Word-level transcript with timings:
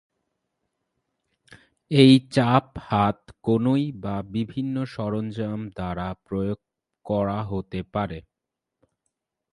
এই 1.91 2.13
চাপ 2.31 2.65
হাত, 2.81 3.17
কনুই 3.43 3.83
বা 4.03 4.15
বিভিন্ন 4.31 4.75
সরঞ্জাম 4.91 5.59
দ্বারা 5.69 6.07
প্রয়োগ 6.25 6.59
করা 7.05 7.39
হতে 7.43 7.79
পারে। 7.93 8.19